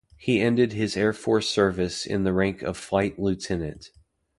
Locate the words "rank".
2.33-2.63